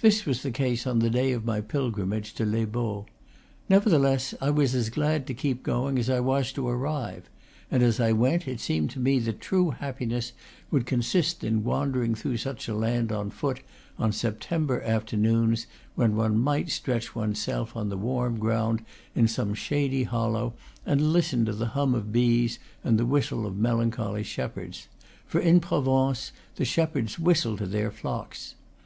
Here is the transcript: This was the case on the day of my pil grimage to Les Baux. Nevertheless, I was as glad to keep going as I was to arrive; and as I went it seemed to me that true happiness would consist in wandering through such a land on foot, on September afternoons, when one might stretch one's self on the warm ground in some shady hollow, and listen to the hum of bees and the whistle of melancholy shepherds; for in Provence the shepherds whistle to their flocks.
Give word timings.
This 0.00 0.24
was 0.24 0.42
the 0.42 0.50
case 0.50 0.86
on 0.86 1.00
the 1.00 1.10
day 1.10 1.30
of 1.32 1.44
my 1.44 1.60
pil 1.60 1.90
grimage 1.90 2.32
to 2.36 2.46
Les 2.46 2.64
Baux. 2.64 3.04
Nevertheless, 3.68 4.32
I 4.40 4.48
was 4.48 4.74
as 4.74 4.88
glad 4.88 5.26
to 5.26 5.34
keep 5.34 5.62
going 5.62 5.98
as 5.98 6.08
I 6.08 6.20
was 6.20 6.54
to 6.54 6.66
arrive; 6.66 7.28
and 7.70 7.82
as 7.82 8.00
I 8.00 8.12
went 8.12 8.48
it 8.48 8.60
seemed 8.60 8.88
to 8.92 8.98
me 8.98 9.18
that 9.18 9.42
true 9.42 9.68
happiness 9.72 10.32
would 10.70 10.86
consist 10.86 11.44
in 11.44 11.64
wandering 11.64 12.14
through 12.14 12.38
such 12.38 12.66
a 12.66 12.74
land 12.74 13.12
on 13.12 13.28
foot, 13.28 13.60
on 13.98 14.10
September 14.10 14.80
afternoons, 14.80 15.66
when 15.96 16.16
one 16.16 16.38
might 16.38 16.70
stretch 16.70 17.14
one's 17.14 17.38
self 17.38 17.76
on 17.76 17.90
the 17.90 17.98
warm 17.98 18.38
ground 18.38 18.82
in 19.14 19.28
some 19.28 19.52
shady 19.52 20.04
hollow, 20.04 20.54
and 20.86 21.12
listen 21.12 21.44
to 21.44 21.52
the 21.52 21.66
hum 21.76 21.94
of 21.94 22.10
bees 22.10 22.58
and 22.82 22.98
the 22.98 23.04
whistle 23.04 23.44
of 23.44 23.58
melancholy 23.58 24.22
shepherds; 24.22 24.88
for 25.26 25.40
in 25.42 25.60
Provence 25.60 26.32
the 26.56 26.64
shepherds 26.64 27.18
whistle 27.18 27.58
to 27.58 27.66
their 27.66 27.90
flocks. 27.90 28.54